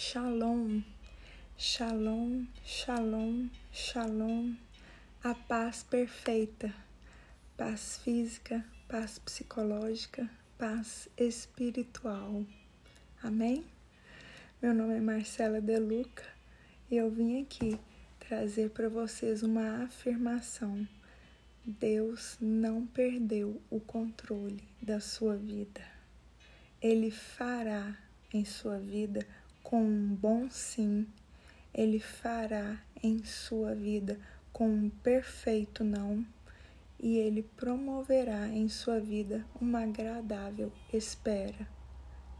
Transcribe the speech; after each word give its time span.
Shalom, 0.00 0.84
shalom, 1.56 2.46
shalom, 2.64 3.50
shalom, 3.72 4.54
a 5.24 5.34
paz 5.34 5.82
perfeita, 5.82 6.72
paz 7.56 7.98
física, 8.04 8.64
paz 8.86 9.18
psicológica, 9.18 10.30
paz 10.56 11.08
espiritual. 11.16 12.44
Amém? 13.20 13.64
Meu 14.62 14.72
nome 14.72 14.98
é 14.98 15.00
Marcela 15.00 15.60
Deluca 15.60 16.22
e 16.88 16.96
eu 16.96 17.10
vim 17.10 17.42
aqui 17.42 17.76
trazer 18.20 18.70
para 18.70 18.88
vocês 18.88 19.42
uma 19.42 19.82
afirmação. 19.82 20.86
Deus 21.66 22.36
não 22.40 22.86
perdeu 22.86 23.60
o 23.68 23.80
controle 23.80 24.62
da 24.80 25.00
sua 25.00 25.36
vida. 25.36 25.82
Ele 26.80 27.10
fará 27.10 27.98
em 28.32 28.44
sua 28.44 28.78
vida 28.78 29.26
com 29.68 29.82
um 29.82 30.14
bom 30.14 30.48
sim, 30.48 31.06
Ele 31.74 32.00
fará 32.00 32.80
em 33.02 33.22
sua 33.22 33.74
vida 33.74 34.18
com 34.50 34.66
um 34.66 34.88
perfeito 34.88 35.84
não, 35.84 36.24
e 36.98 37.18
Ele 37.18 37.42
promoverá 37.42 38.48
em 38.48 38.66
sua 38.70 38.98
vida 38.98 39.44
uma 39.60 39.82
agradável 39.82 40.72
espera, 40.90 41.68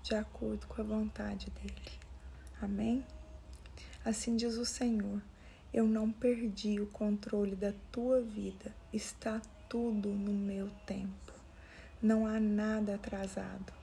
de 0.03 0.15
acordo 0.15 0.67
com 0.69 0.81
a 0.81 0.85
vontade 0.85 1.51
dEle. 1.51 1.99
Amém? 2.63 3.05
Assim 4.03 4.35
diz 4.35 4.57
o 4.57 4.65
Senhor: 4.65 5.21
Eu 5.71 5.87
não 5.87 6.11
perdi 6.11 6.81
o 6.81 6.87
controle 6.87 7.55
da 7.55 7.75
tua 7.93 8.23
vida, 8.23 8.75
está 8.91 9.39
tudo 9.69 10.09
no 10.09 10.33
meu 10.33 10.71
tempo. 10.87 11.35
Não 12.01 12.27
há 12.27 12.41
nada 12.41 12.95
atrasado. 12.95 13.78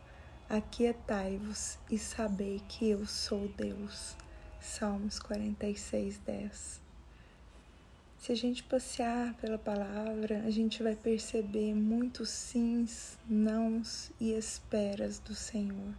Aquietai-vos 0.48 1.80
e 1.90 1.98
sabei 1.98 2.62
que 2.70 2.88
eu 2.88 3.04
sou 3.08 3.48
Deus. 3.58 4.16
Salmos 4.62 5.18
46, 5.18 6.20
10. 6.20 6.81
Se 8.20 8.32
a 8.32 8.35
gente 8.35 8.62
passear 8.62 9.34
pela 9.41 9.57
palavra, 9.57 10.43
a 10.46 10.52
gente 10.52 10.84
vai 10.84 10.96
perceber 10.96 11.74
muitos 11.74 12.29
sims, 12.29 13.18
nãos 13.27 14.12
e 14.20 14.34
esperas 14.34 15.18
do 15.18 15.34
Senhor. 15.34 15.96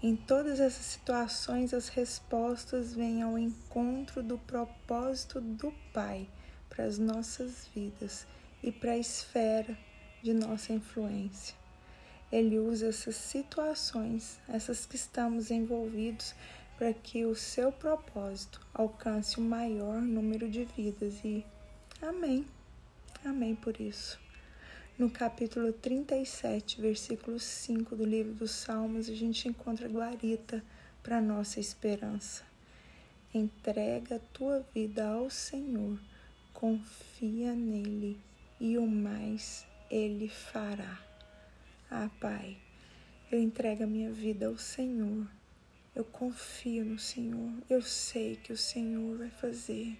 Em 0.00 0.14
todas 0.14 0.60
essas 0.60 0.86
situações, 0.86 1.74
as 1.74 1.88
respostas 1.88 2.94
vêm 2.94 3.20
ao 3.20 3.36
encontro 3.36 4.22
do 4.22 4.38
propósito 4.38 5.40
do 5.40 5.74
Pai 5.92 6.28
para 6.68 6.84
as 6.84 6.98
nossas 6.98 7.68
vidas 7.74 8.28
e 8.62 8.70
para 8.70 8.92
a 8.92 8.98
esfera 8.98 9.76
de 10.22 10.32
nossa 10.32 10.72
influência. 10.72 11.59
Ele 12.32 12.58
usa 12.58 12.88
essas 12.88 13.16
situações, 13.16 14.38
essas 14.48 14.86
que 14.86 14.96
estamos 14.96 15.50
envolvidos, 15.50 16.34
para 16.78 16.92
que 16.94 17.26
o 17.26 17.34
seu 17.34 17.70
propósito 17.70 18.60
alcance 18.72 19.38
o 19.38 19.42
maior 19.42 20.00
número 20.00 20.48
de 20.48 20.64
vidas 20.64 21.22
e 21.24 21.44
amém. 22.00 22.46
Amém 23.24 23.54
por 23.54 23.80
isso. 23.80 24.18
No 24.96 25.10
capítulo 25.10 25.72
37, 25.72 26.80
versículo 26.80 27.38
5 27.38 27.96
do 27.96 28.04
livro 28.04 28.32
dos 28.32 28.50
Salmos, 28.50 29.08
a 29.08 29.14
gente 29.14 29.48
encontra 29.48 29.88
guarita 29.88 30.62
para 31.02 31.20
nossa 31.20 31.58
esperança. 31.58 32.44
Entrega 33.32 34.16
a 34.16 34.34
tua 34.34 34.64
vida 34.74 35.06
ao 35.06 35.30
Senhor, 35.30 35.98
confia 36.52 37.54
nele 37.54 38.20
e 38.60 38.76
o 38.76 38.86
mais 38.86 39.66
ele 39.90 40.28
fará. 40.28 41.09
Ah, 41.92 42.08
Pai, 42.20 42.56
eu 43.32 43.42
entrego 43.42 43.82
a 43.82 43.86
minha 43.86 44.12
vida 44.12 44.46
ao 44.46 44.56
Senhor. 44.56 45.26
Eu 45.92 46.04
confio 46.04 46.84
no 46.84 47.00
Senhor. 47.00 47.52
Eu 47.68 47.82
sei 47.82 48.36
que 48.36 48.52
o 48.52 48.56
Senhor 48.56 49.18
vai 49.18 49.28
fazer. 49.30 49.98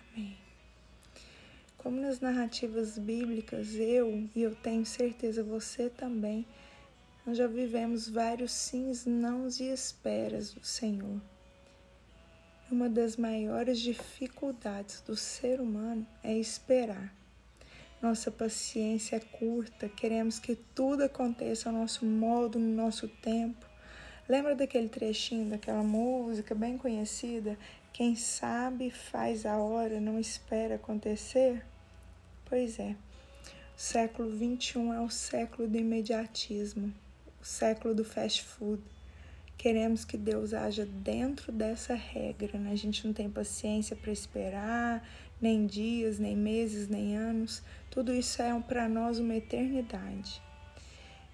Amém. 0.00 0.38
Como 1.76 2.00
nas 2.00 2.18
narrativas 2.18 2.96
bíblicas, 2.96 3.74
eu 3.74 4.26
e 4.34 4.40
eu 4.40 4.54
tenho 4.56 4.86
certeza 4.86 5.44
você 5.44 5.90
também, 5.90 6.46
nós 7.26 7.36
já 7.36 7.46
vivemos 7.46 8.08
vários 8.08 8.52
sims, 8.52 9.04
nãos 9.04 9.60
e 9.60 9.64
esperas 9.64 10.54
do 10.54 10.64
Senhor. 10.64 11.20
Uma 12.70 12.88
das 12.88 13.18
maiores 13.18 13.78
dificuldades 13.78 15.02
do 15.02 15.14
ser 15.14 15.60
humano 15.60 16.06
é 16.22 16.34
esperar. 16.38 17.14
Nossa 18.04 18.30
paciência 18.30 19.16
é 19.16 19.18
curta, 19.18 19.88
queremos 19.88 20.38
que 20.38 20.54
tudo 20.54 21.04
aconteça 21.04 21.70
ao 21.70 21.74
nosso 21.74 22.04
modo, 22.04 22.58
no 22.58 22.76
nosso 22.76 23.08
tempo. 23.08 23.64
Lembra 24.28 24.54
daquele 24.54 24.90
trechinho 24.90 25.48
daquela 25.48 25.82
música 25.82 26.54
bem 26.54 26.76
conhecida? 26.76 27.58
Quem 27.94 28.14
sabe 28.14 28.90
faz 28.90 29.46
a 29.46 29.56
hora, 29.56 30.02
não 30.02 30.20
espera 30.20 30.74
acontecer? 30.74 31.64
Pois 32.44 32.78
é, 32.78 32.94
o 33.74 33.80
século 33.80 34.30
XXI 34.30 34.80
é 34.90 35.00
o 35.00 35.08
século 35.08 35.66
do 35.66 35.78
imediatismo, 35.78 36.92
o 37.40 37.44
século 37.46 37.94
do 37.94 38.04
fast 38.04 38.42
food. 38.42 38.82
Queremos 39.56 40.04
que 40.04 40.16
Deus 40.16 40.52
haja 40.52 40.84
dentro 40.84 41.50
dessa 41.50 41.94
regra, 41.94 42.58
né? 42.58 42.72
A 42.72 42.76
gente 42.76 43.06
não 43.06 43.14
tem 43.14 43.30
paciência 43.30 43.96
para 43.96 44.12
esperar, 44.12 45.06
nem 45.40 45.66
dias, 45.66 46.18
nem 46.18 46.36
meses, 46.36 46.88
nem 46.88 47.16
anos. 47.16 47.62
Tudo 47.90 48.12
isso 48.12 48.42
é 48.42 48.58
para 48.60 48.88
nós 48.88 49.18
uma 49.18 49.34
eternidade. 49.34 50.42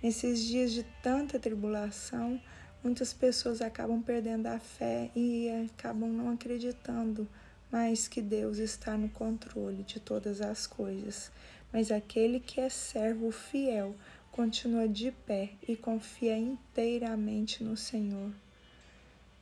Nesses 0.02 0.44
dias 0.46 0.72
de 0.72 0.82
tanta 1.02 1.38
tribulação, 1.38 2.40
muitas 2.82 3.12
pessoas 3.12 3.60
acabam 3.60 4.02
perdendo 4.02 4.46
a 4.46 4.58
fé 4.58 5.10
e 5.14 5.48
acabam 5.66 6.10
não 6.10 6.30
acreditando 6.30 7.28
mais 7.70 8.08
que 8.08 8.20
Deus 8.20 8.58
está 8.58 8.96
no 8.96 9.08
controle 9.08 9.82
de 9.82 10.00
todas 10.00 10.40
as 10.40 10.66
coisas. 10.66 11.30
Mas 11.72 11.90
aquele 11.90 12.40
que 12.40 12.60
é 12.60 12.68
servo 12.68 13.30
fiel 13.30 13.94
continua 14.40 14.88
de 14.88 15.10
pé 15.10 15.50
e 15.68 15.76
confia 15.76 16.34
inteiramente 16.34 17.62
no 17.62 17.76
Senhor. 17.76 18.32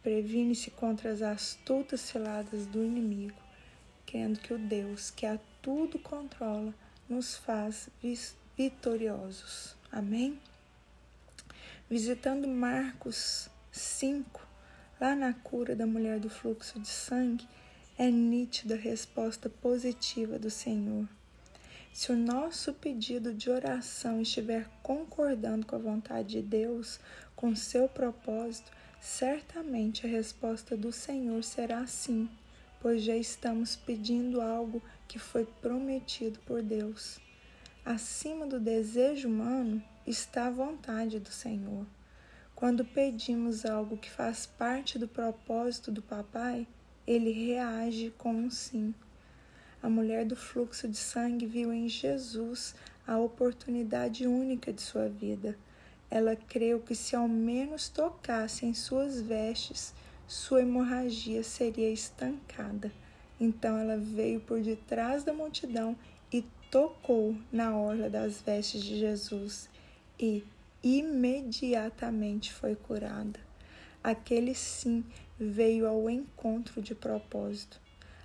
Previne-se 0.03 0.73
contra 0.73 1.13
as 1.13 1.23
astutas 1.23 2.01
ciladas 2.01 2.67
do 2.67 2.83
inimigo 2.83 3.41
crendo 4.05 4.41
que 4.41 4.53
o 4.53 4.59
Deus 4.59 5.13
que 5.13 5.25
a 5.25 5.39
tudo 5.63 6.01
controla 6.01 6.75
nos 7.09 7.37
faz 7.37 7.89
vitoriosos. 8.57 9.77
Amém? 9.93 10.37
Visitando 11.89 12.49
Marcos 12.49 13.49
5, 13.71 14.45
lá 15.01 15.15
na 15.15 15.33
cura 15.33 15.77
da 15.77 15.87
mulher 15.87 16.19
do 16.19 16.29
fluxo 16.29 16.81
de 16.81 16.89
sangue, 16.89 17.47
é 17.97 18.11
nítida 18.11 18.75
a 18.75 18.79
resposta 18.79 19.49
positiva 19.49 20.41
do 20.41 20.51
Senhor. 20.51 21.07
Se 21.99 22.13
o 22.13 22.17
nosso 22.17 22.73
pedido 22.75 23.35
de 23.35 23.51
oração 23.51 24.23
estiver 24.23 24.71
concordando 24.85 25.67
com 25.67 25.75
a 25.75 25.81
vontade 25.81 26.29
de 26.29 26.43
Deus, 26.43 27.01
com 27.35 27.57
seu 27.57 27.89
propósito, 27.89 28.71
certamente 29.01 30.07
a 30.07 30.09
resposta 30.09 30.77
do 30.77 30.93
Senhor 30.93 31.43
será 31.43 31.85
sim 31.89 32.31
pois 32.81 33.03
já 33.03 33.17
estamos 33.17 33.75
pedindo 33.75 34.41
algo 34.41 34.81
que 35.09 35.19
foi 35.19 35.45
prometido 35.45 36.39
por 36.47 36.63
Deus. 36.63 37.19
Acima 37.85 38.47
do 38.47 38.61
desejo 38.61 39.27
humano 39.27 39.83
está 40.07 40.47
a 40.47 40.51
vontade 40.51 41.19
do 41.19 41.33
Senhor. 41.33 41.85
Quando 42.55 42.85
pedimos 42.85 43.67
algo 43.67 43.97
que 43.97 44.09
faz 44.09 44.47
parte 44.47 45.01
do 45.01 45.09
propósito 45.09 45.91
do 45.91 46.01
Papai, 46.01 46.65
ele 47.05 47.33
reage 47.33 48.15
com 48.17 48.33
um 48.33 48.49
sim. 48.53 48.95
A 49.81 49.89
mulher 49.89 50.25
do 50.25 50.35
fluxo 50.35 50.89
de 50.89 50.97
sangue 50.97 51.47
viu 51.47 51.73
em 51.73 51.89
Jesus 51.89 52.75
a 53.07 53.17
oportunidade 53.17 54.27
única 54.27 54.73
de 54.73 54.83
sua 54.83 55.09
vida. 55.09 55.57
Ela 56.11 56.35
creu 56.35 56.81
que 56.81 56.95
se 56.95 57.15
ao 57.15 57.29
menos 57.29 57.89
tocasse 57.89 58.67
em 58.67 58.75
suas 58.75 59.21
vestes, 59.21 59.95
sua 60.27 60.63
hemorragia 60.63 61.45
seria 61.45 61.91
estancada. 61.91 62.91
Então 63.41 63.79
ela 63.79 63.97
veio 63.97 64.41
por 64.41 64.61
detrás 64.61 65.23
da 65.23 65.33
multidão 65.33 65.97
e 66.33 66.45
tocou 66.71 67.37
na 67.53 67.77
orla 67.77 68.11
das 68.11 68.41
vestes 68.41 68.83
de 68.83 68.99
Jesus 68.99 69.69
e 70.19 70.45
imediatamente 70.83 72.53
foi 72.53 72.75
curada. 72.75 73.39
Aquele 74.03 74.55
sim 74.55 75.05
veio 75.39 75.87
ao 75.87 76.11
encontro 76.11 76.83
de 76.83 76.95
propósito. 76.95 77.81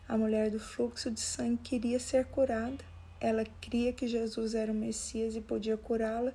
A 0.08 0.18
mulher 0.18 0.52
do 0.52 0.60
fluxo 0.60 1.10
de 1.10 1.20
sangue 1.20 1.62
queria 1.64 2.00
ser 2.00 2.26
curada. 2.26 2.84
Ela 3.20 3.46
cria 3.62 3.94
que 3.94 4.08
Jesus 4.08 4.54
era 4.54 4.72
o 4.72 4.76
Messias 4.76 5.36
e 5.36 5.42
podia 5.42 5.78
curá-la, 5.78 6.34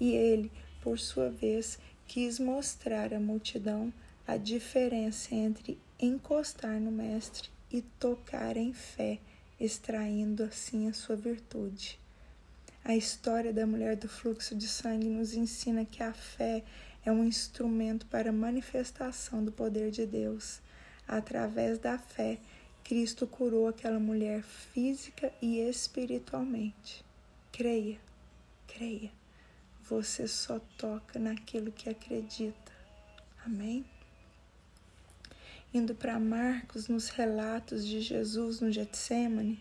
e 0.00 0.12
ele, 0.12 0.50
por 0.80 0.98
sua 0.98 1.28
vez, 1.28 1.78
quis 2.06 2.38
mostrar 2.38 3.12
à 3.12 3.18
multidão 3.18 3.92
a 4.26 4.36
diferença 4.36 5.34
entre 5.34 5.78
encostar 5.98 6.80
no 6.80 6.92
Mestre 6.92 7.50
e 7.72 7.82
tocar 7.98 8.56
em 8.56 8.72
fé, 8.72 9.18
extraindo 9.58 10.44
assim 10.44 10.88
a 10.88 10.92
sua 10.92 11.16
virtude. 11.16 11.98
A 12.84 12.94
história 12.94 13.52
da 13.52 13.66
mulher 13.66 13.96
do 13.96 14.08
fluxo 14.08 14.54
de 14.54 14.68
sangue 14.68 15.08
nos 15.08 15.34
ensina 15.34 15.84
que 15.84 16.02
a 16.02 16.12
fé 16.12 16.62
é 17.04 17.12
um 17.12 17.24
instrumento 17.24 18.06
para 18.06 18.30
a 18.30 18.32
manifestação 18.32 19.44
do 19.44 19.50
poder 19.50 19.90
de 19.90 20.06
Deus. 20.06 20.60
Através 21.06 21.78
da 21.78 21.98
fé, 21.98 22.38
Cristo 22.88 23.26
curou 23.26 23.68
aquela 23.68 24.00
mulher 24.00 24.42
física 24.42 25.30
e 25.42 25.58
espiritualmente. 25.58 27.04
Creia, 27.52 27.98
creia. 28.66 29.10
Você 29.84 30.26
só 30.26 30.58
toca 30.78 31.18
naquilo 31.18 31.70
que 31.70 31.90
acredita. 31.90 32.72
Amém? 33.44 33.84
Indo 35.74 35.94
para 35.94 36.18
Marcos, 36.18 36.88
nos 36.88 37.10
relatos 37.10 37.86
de 37.86 38.00
Jesus 38.00 38.60
no 38.62 38.72
Getsemane, 38.72 39.60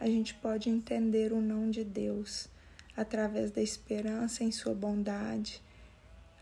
a 0.00 0.06
gente 0.06 0.34
pode 0.34 0.68
entender 0.68 1.32
o 1.32 1.40
não 1.40 1.70
de 1.70 1.84
Deus 1.84 2.48
através 2.96 3.52
da 3.52 3.62
esperança 3.62 4.42
em 4.42 4.50
Sua 4.50 4.74
bondade, 4.74 5.62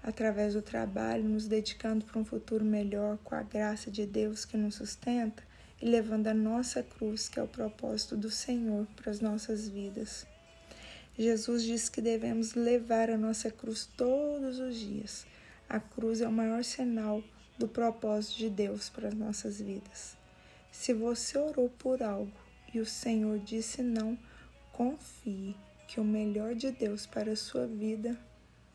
através 0.02 0.54
do 0.54 0.62
trabalho, 0.62 1.28
nos 1.28 1.46
dedicando 1.46 2.06
para 2.06 2.18
um 2.18 2.24
futuro 2.24 2.64
melhor 2.64 3.18
com 3.18 3.34
a 3.34 3.42
graça 3.42 3.90
de 3.90 4.06
Deus 4.06 4.46
que 4.46 4.56
nos 4.56 4.76
sustenta 4.76 5.51
e 5.82 5.86
levando 5.86 6.28
a 6.28 6.34
nossa 6.34 6.80
cruz, 6.82 7.28
que 7.28 7.40
é 7.40 7.42
o 7.42 7.48
propósito 7.48 8.16
do 8.16 8.30
Senhor 8.30 8.86
para 8.94 9.10
as 9.10 9.20
nossas 9.20 9.68
vidas. 9.68 10.24
Jesus 11.18 11.64
diz 11.64 11.88
que 11.88 12.00
devemos 12.00 12.54
levar 12.54 13.10
a 13.10 13.18
nossa 13.18 13.50
cruz 13.50 13.90
todos 13.96 14.60
os 14.60 14.76
dias. 14.76 15.26
A 15.68 15.80
cruz 15.80 16.20
é 16.20 16.28
o 16.28 16.32
maior 16.32 16.62
sinal 16.62 17.22
do 17.58 17.66
propósito 17.66 18.38
de 18.38 18.48
Deus 18.48 18.88
para 18.88 19.08
as 19.08 19.14
nossas 19.14 19.60
vidas. 19.60 20.16
Se 20.70 20.94
você 20.94 21.36
orou 21.36 21.68
por 21.68 22.02
algo 22.02 22.32
e 22.72 22.80
o 22.80 22.86
Senhor 22.86 23.38
disse 23.40 23.82
não, 23.82 24.16
confie 24.72 25.56
que 25.88 26.00
o 26.00 26.04
melhor 26.04 26.54
de 26.54 26.70
Deus 26.70 27.06
para 27.06 27.32
a 27.32 27.36
sua 27.36 27.66
vida 27.66 28.18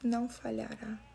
não 0.04 0.30
falhará. 0.30 1.07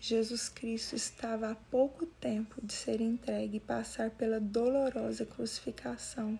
Jesus 0.00 0.48
Cristo 0.48 0.96
estava 0.96 1.50
há 1.50 1.54
pouco 1.54 2.06
tempo 2.06 2.64
de 2.64 2.72
ser 2.72 3.00
entregue 3.00 3.58
e 3.58 3.60
passar 3.60 4.10
pela 4.10 4.40
dolorosa 4.40 5.26
crucificação 5.26 6.38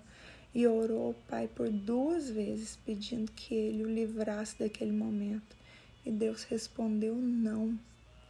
e 0.54 0.66
orou 0.66 1.08
ao 1.08 1.14
Pai 1.14 1.46
por 1.46 1.68
duas 1.68 2.30
vezes 2.30 2.76
pedindo 2.84 3.30
que 3.32 3.54
ele 3.54 3.84
o 3.84 3.88
livrasse 3.88 4.58
daquele 4.58 4.92
momento. 4.92 5.56
E 6.04 6.10
Deus 6.10 6.44
respondeu 6.44 7.14
não 7.14 7.78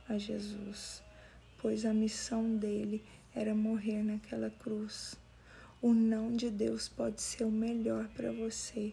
a 0.09 0.19
Jesus 0.19 1.03
pois 1.61 1.85
a 1.85 1.93
missão 1.93 2.57
dele 2.57 3.03
era 3.35 3.55
morrer 3.55 4.03
naquela 4.03 4.51
cruz. 4.51 5.15
O 5.83 5.93
não 5.93 6.35
de 6.35 6.51
Deus 6.51 6.89
pode 6.89 7.21
ser 7.21 7.45
o 7.45 7.51
melhor 7.51 8.09
para 8.09 8.33
você. 8.33 8.93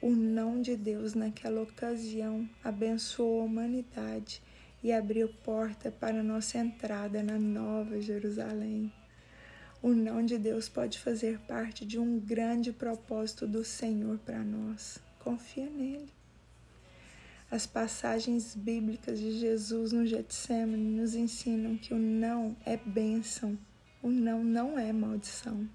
O 0.00 0.10
não 0.10 0.60
de 0.60 0.76
Deus 0.76 1.14
naquela 1.14 1.62
ocasião 1.62 2.48
abençoou 2.64 3.42
a 3.42 3.44
humanidade 3.44 4.42
e 4.82 4.92
abriu 4.92 5.28
porta 5.44 5.90
para 5.90 6.22
nossa 6.22 6.58
entrada 6.58 7.22
na 7.22 7.38
Nova 7.38 8.00
Jerusalém. 8.00 8.92
O 9.82 9.88
não 9.88 10.24
de 10.24 10.38
Deus 10.38 10.68
pode 10.68 10.98
fazer 10.98 11.38
parte 11.40 11.84
de 11.84 11.98
um 11.98 12.18
grande 12.18 12.72
propósito 12.72 13.46
do 13.46 13.64
Senhor 13.64 14.18
para 14.18 14.38
nós. 14.38 14.98
Confia 15.18 15.68
nele. 15.68 16.08
As 17.50 17.66
passagens 17.66 18.54
bíblicas 18.54 19.18
de 19.18 19.38
Jesus 19.38 19.92
no 19.92 20.06
Getsemane 20.06 20.96
nos 20.96 21.14
ensinam 21.14 21.76
que 21.76 21.92
o 21.92 21.98
não 21.98 22.56
é 22.64 22.76
bênção, 22.76 23.58
o 24.02 24.08
não 24.08 24.42
não 24.42 24.78
é 24.78 24.92
maldição. 24.92 25.68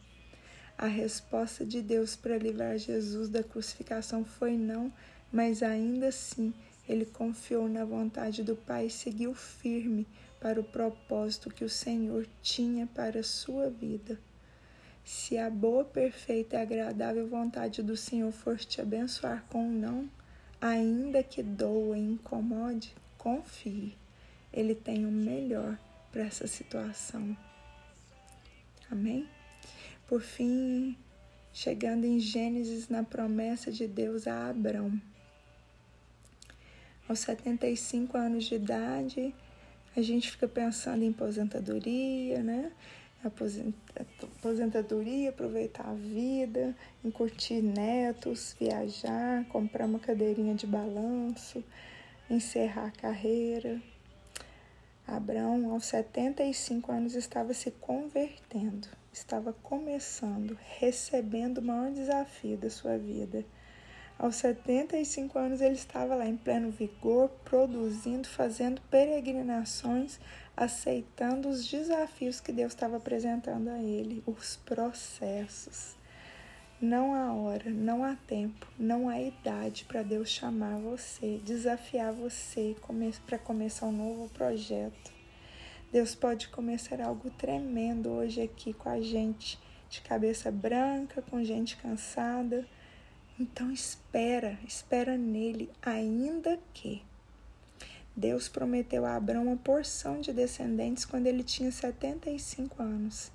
A 0.77 0.87
resposta 0.87 1.65
de 1.65 1.81
Deus 1.81 2.15
para 2.15 2.37
livrar 2.37 2.77
Jesus 2.77 3.29
da 3.29 3.43
crucificação 3.43 4.23
foi 4.23 4.57
não, 4.57 4.91
mas 5.31 5.61
ainda 5.61 6.07
assim 6.07 6.53
ele 6.87 7.05
confiou 7.05 7.67
na 7.67 7.83
vontade 7.83 8.43
do 8.43 8.55
Pai 8.55 8.87
e 8.87 8.91
seguiu 8.91 9.33
firme 9.33 10.07
para 10.39 10.59
o 10.59 10.63
propósito 10.63 11.49
que 11.49 11.63
o 11.63 11.69
Senhor 11.69 12.27
tinha 12.41 12.87
para 12.87 13.19
a 13.19 13.23
sua 13.23 13.69
vida. 13.69 14.19
Se 15.03 15.37
a 15.37 15.49
boa, 15.49 15.83
perfeita 15.83 16.57
e 16.57 16.61
agradável 16.61 17.27
vontade 17.27 17.81
do 17.81 17.95
Senhor 17.95 18.31
for 18.31 18.57
te 18.57 18.81
abençoar 18.81 19.45
com 19.49 19.63
um 19.63 19.71
não, 19.71 20.09
Ainda 20.59 21.21
que 21.21 21.43
doa 21.43 21.95
e 21.95 22.01
incomode, 22.01 22.95
confie. 23.15 23.95
Ele 24.51 24.73
tem 24.73 25.05
o 25.05 25.11
melhor 25.11 25.77
para 26.11 26.23
essa 26.23 26.47
situação. 26.47 27.37
Amém? 28.89 29.29
Por 30.07 30.21
fim, 30.21 30.97
chegando 31.53 32.05
em 32.05 32.19
Gênesis 32.19 32.89
na 32.89 33.03
promessa 33.03 33.71
de 33.71 33.87
Deus 33.87 34.25
a 34.25 34.49
Abrão. 34.49 34.99
Aos 37.09 37.19
75 37.19 38.17
anos 38.17 38.45
de 38.45 38.55
idade, 38.55 39.33
a 39.95 40.01
gente 40.01 40.29
fica 40.29 40.47
pensando 40.47 41.03
em 41.03 41.09
aposentadoria, 41.11 42.43
né? 42.43 42.71
aposentadoria, 44.39 45.29
aproveitar 45.29 45.87
a 45.87 45.93
vida, 45.93 46.75
em 47.03 47.09
curtir 47.09 47.61
netos, 47.61 48.55
viajar, 48.59 49.45
comprar 49.45 49.85
uma 49.85 49.99
cadeirinha 49.99 50.53
de 50.53 50.67
balanço, 50.67 51.63
encerrar 52.29 52.87
a 52.87 52.91
carreira. 52.91 53.81
Abraão, 55.07 55.71
aos 55.71 55.85
75 55.85 56.91
anos, 56.91 57.15
estava 57.15 57.53
se 57.53 57.71
convertendo, 57.71 58.89
estava 59.13 59.53
começando, 59.53 60.57
recebendo 60.77 61.59
o 61.59 61.63
maior 61.63 61.91
desafio 61.91 62.57
da 62.57 62.69
sua 62.69 62.97
vida. 62.97 63.45
Aos 64.19 64.37
75 64.37 65.37
anos, 65.37 65.61
ele 65.61 65.75
estava 65.75 66.15
lá 66.15 66.25
em 66.25 66.35
pleno 66.35 66.71
vigor, 66.71 67.29
produzindo, 67.45 68.27
fazendo 68.27 68.81
peregrinações 68.89 70.19
aceitando 70.57 71.49
os 71.49 71.67
desafios 71.67 72.41
que 72.41 72.51
Deus 72.51 72.73
estava 72.73 72.97
apresentando 72.97 73.69
a 73.69 73.77
ele, 73.77 74.23
os 74.25 74.57
processos. 74.65 75.95
Não 76.81 77.13
há 77.13 77.31
hora, 77.31 77.69
não 77.69 78.03
há 78.03 78.15
tempo, 78.15 78.67
não 78.77 79.07
há 79.07 79.21
idade 79.21 79.85
para 79.85 80.01
Deus 80.01 80.29
chamar 80.29 80.77
você, 80.77 81.39
desafiar 81.45 82.11
você 82.11 82.75
para 83.25 83.37
começar 83.37 83.85
um 83.85 83.91
novo 83.91 84.29
projeto. 84.29 85.11
Deus 85.91 86.15
pode 86.15 86.49
começar 86.49 87.01
algo 87.01 87.29
tremendo 87.31 88.09
hoje 88.09 88.41
aqui 88.41 88.73
com 88.73 88.89
a 88.89 88.99
gente, 88.99 89.59
de 89.89 90.01
cabeça 90.01 90.51
branca, 90.51 91.21
com 91.21 91.43
gente 91.43 91.77
cansada. 91.77 92.67
Então 93.39 93.71
espera, 93.71 94.57
espera 94.65 95.15
nele, 95.15 95.69
ainda 95.81 96.59
que 96.73 97.03
Deus 98.15 98.49
prometeu 98.49 99.05
a 99.05 99.15
Abraão 99.15 99.45
uma 99.45 99.57
porção 99.57 100.19
de 100.19 100.33
descendentes 100.33 101.05
quando 101.05 101.27
ele 101.27 101.43
tinha 101.43 101.71
75 101.71 102.81
anos. 102.81 103.31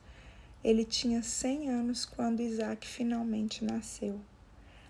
Ele 0.65 0.85
tinha 0.85 1.23
100 1.23 1.71
anos 1.71 2.05
quando 2.05 2.43
Isaac 2.43 2.85
finalmente 2.85 3.65
nasceu. 3.65 4.21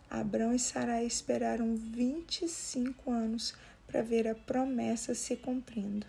Abraão 0.08 0.54
e 0.54 0.58
Sarai 0.58 1.04
esperaram 1.04 1.76
25 1.76 3.10
anos 3.10 3.54
para 3.86 4.00
ver 4.00 4.26
a 4.26 4.34
promessa 4.34 5.14
se 5.14 5.36
cumprindo. 5.36 6.06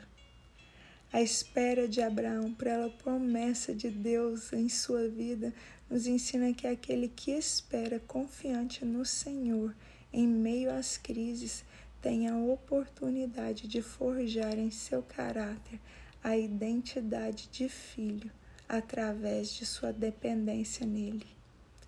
A 1.12 1.22
espera 1.22 1.88
de 1.88 2.01
Abraão 2.01 2.53
pela 2.53 2.89
promessa 2.89 3.75
de 3.75 3.89
Deus 3.89 4.51
em 4.53 4.67
sua 4.69 5.10
vida 5.10 5.53
nos 5.93 6.07
ensina 6.07 6.51
que 6.55 6.65
aquele 6.65 7.07
que 7.07 7.29
espera 7.29 8.00
confiante 8.00 8.83
no 8.83 9.05
Senhor 9.05 9.75
em 10.12 10.27
meio 10.27 10.71
às 10.71 10.97
crises 10.97 11.63
tem 12.01 12.27
a 12.27 12.35
oportunidade 12.35 13.67
de 13.67 13.79
forjar 13.79 14.57
em 14.57 14.71
seu 14.71 15.03
caráter 15.03 15.79
a 16.23 16.35
identidade 16.35 17.47
de 17.51 17.69
filho 17.69 18.31
através 18.67 19.53
de 19.53 19.67
sua 19.67 19.93
dependência 19.93 20.83
nele. 20.83 21.27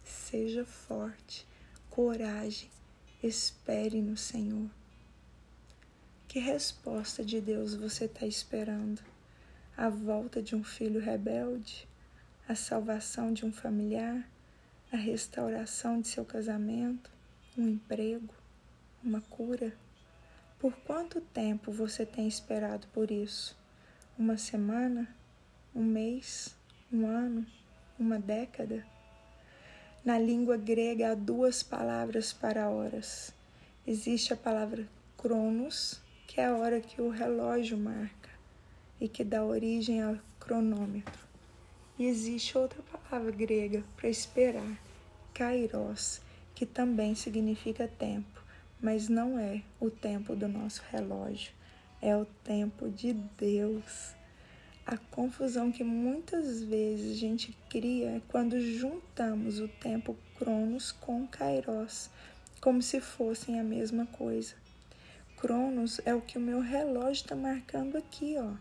Seja 0.04 0.64
forte, 0.64 1.44
coragem, 1.90 2.70
espere 3.24 4.04
no 4.04 4.16
Senhor. 4.16 4.70
Que 6.28 6.38
resposta 6.38 7.26
de 7.26 7.42
Deus 7.42 7.74
você 7.74 8.06
está 8.06 8.28
esperando? 8.28 9.02
A 9.76 9.90
volta 9.90 10.44
de 10.44 10.56
um 10.56 10.64
filho 10.64 11.02
rebelde? 11.02 11.88
A 12.48 12.54
salvação 12.54 13.34
de 13.34 13.44
um 13.44 13.52
familiar? 13.52 14.24
A 14.92 14.96
restauração 14.96 16.00
de 16.00 16.08
seu 16.08 16.24
casamento? 16.24 17.10
Um 17.58 17.70
emprego? 17.70 18.36
Uma 19.04 19.20
cura? 19.20 19.74
Por 20.60 20.72
quanto 20.86 21.20
tempo 21.20 21.72
você 21.72 22.06
tem 22.06 22.28
esperado 22.28 22.86
por 22.94 23.10
isso? 23.10 23.58
Uma 24.16 24.38
semana? 24.38 25.08
Um 25.74 25.84
mês? 25.84 26.56
Um 26.94 27.08
ano? 27.08 27.48
Uma 27.98 28.20
década? 28.20 28.86
Na 30.04 30.20
língua 30.20 30.56
grega 30.56 31.14
há 31.14 31.16
duas 31.16 31.64
palavras 31.64 32.32
para 32.32 32.70
horas. 32.70 33.34
Existe 33.88 34.34
a 34.34 34.38
palavra 34.38 34.88
cronos, 35.18 36.00
que 36.28 36.40
é 36.40 36.46
a 36.46 36.56
hora 36.56 36.80
que 36.80 37.02
o 37.02 37.10
relógio 37.10 37.76
marca 37.76 38.30
e 39.02 39.10
que 39.10 39.24
dá 39.24 39.44
origem 39.44 40.04
ao 40.04 40.20
cronômetro. 40.40 41.25
E 41.98 42.06
existe 42.06 42.58
outra 42.58 42.82
palavra 42.84 43.32
grega 43.32 43.84
para 43.96 44.10
esperar, 44.10 44.78
kairos, 45.34 46.22
que 46.54 46.66
também 46.66 47.16
significa 47.16 47.88
tempo 47.88 48.36
mas 48.86 49.10
não 49.10 49.40
é 49.40 49.64
o 49.80 49.90
tempo 49.90 50.36
do 50.36 50.48
nosso 50.48 50.84
relógio, 50.92 51.52
é 52.02 52.16
o 52.16 52.26
tempo 52.44 52.90
de 52.90 53.14
Deus. 53.14 54.14
A 54.86 54.96
confusão 54.96 55.72
que 55.72 55.84
muitas 55.84 56.62
vezes 56.62 57.18
a 57.18 57.20
gente 57.20 57.58
cria 57.70 58.18
é 58.18 58.22
quando 58.28 58.60
juntamos 58.60 59.60
o 59.60 59.68
tempo 59.68 60.16
Cronos 60.38 60.92
com 60.92 61.26
Kairos, 61.26 62.12
como 62.62 62.82
se 62.82 63.02
fossem 63.02 63.60
a 63.60 63.64
mesma 63.64 64.06
coisa. 64.06 64.54
Cronos 65.38 66.00
é 66.06 66.14
o 66.14 66.22
que 66.22 66.38
o 66.38 66.42
meu 66.42 66.60
relógio 66.60 67.24
está 67.24 67.36
marcando 67.36 67.98
aqui, 67.98 68.36
ó. 68.38 68.54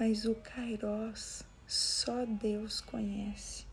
Mas 0.00 0.24
o 0.24 0.34
Kairos 0.34 1.42
só 1.66 2.24
Deus 2.24 2.80
conhece. 2.80 3.66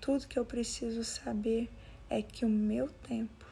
Tudo 0.00 0.26
que 0.26 0.36
eu 0.36 0.44
preciso 0.44 1.04
saber 1.04 1.70
é 2.10 2.20
que 2.20 2.44
o 2.44 2.48
meu 2.48 2.88
tempo, 2.88 3.46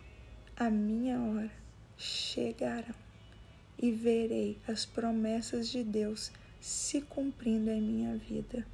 a 0.56 0.68
minha 0.68 1.20
hora, 1.20 1.52
chegarão 1.96 2.96
e 3.80 3.92
verei 3.92 4.58
as 4.66 4.84
promessas 4.84 5.68
de 5.68 5.84
Deus 5.84 6.32
se 6.60 7.00
cumprindo 7.00 7.70
em 7.70 7.80
minha 7.80 8.16
vida. 8.16 8.66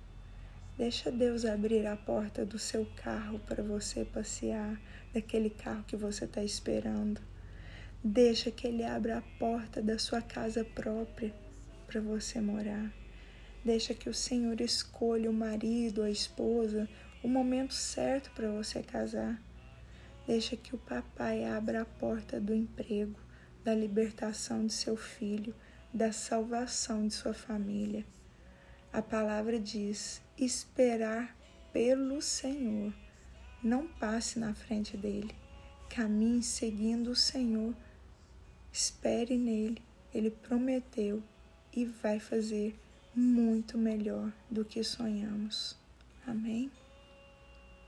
Deixa 0.78 1.12
Deus 1.12 1.44
abrir 1.44 1.86
a 1.86 1.94
porta 1.94 2.42
do 2.42 2.58
seu 2.58 2.86
carro 2.96 3.38
para 3.40 3.62
você 3.62 4.02
passear, 4.02 4.80
daquele 5.12 5.50
carro 5.50 5.84
que 5.86 5.94
você 5.94 6.24
está 6.24 6.42
esperando. 6.42 7.20
Deixa 8.02 8.50
que 8.50 8.66
Ele 8.66 8.82
abra 8.82 9.18
a 9.18 9.38
porta 9.38 9.82
da 9.82 9.98
sua 9.98 10.22
casa 10.22 10.64
própria 10.64 11.34
para 11.86 12.00
você 12.00 12.40
morar. 12.40 12.90
Deixa 13.66 13.92
que 13.92 14.08
o 14.08 14.14
Senhor 14.14 14.60
escolha 14.60 15.28
o 15.28 15.34
marido, 15.34 16.04
a 16.04 16.08
esposa, 16.08 16.88
o 17.20 17.26
momento 17.26 17.74
certo 17.74 18.30
para 18.30 18.48
você 18.48 18.80
casar. 18.80 19.42
Deixa 20.24 20.56
que 20.56 20.72
o 20.72 20.78
papai 20.78 21.44
abra 21.44 21.82
a 21.82 21.84
porta 21.84 22.40
do 22.40 22.54
emprego 22.54 23.18
da 23.64 23.74
libertação 23.74 24.64
de 24.64 24.72
seu 24.72 24.96
filho, 24.96 25.52
da 25.92 26.12
salvação 26.12 27.08
de 27.08 27.14
sua 27.14 27.34
família. 27.34 28.06
A 28.92 29.02
palavra 29.02 29.58
diz: 29.58 30.22
esperar 30.38 31.36
pelo 31.72 32.22
Senhor. 32.22 32.94
Não 33.64 33.88
passe 33.88 34.38
na 34.38 34.54
frente 34.54 34.96
dele. 34.96 35.34
Caminhe 35.90 36.40
seguindo 36.40 37.10
o 37.10 37.16
Senhor. 37.16 37.74
Espere 38.72 39.36
nele. 39.36 39.82
Ele 40.14 40.30
prometeu 40.30 41.20
e 41.72 41.84
vai 41.84 42.20
fazer 42.20 42.78
muito 43.16 43.78
melhor 43.78 44.30
do 44.50 44.64
que 44.64 44.84
sonhamos. 44.84 45.74
Amém? 46.26 46.70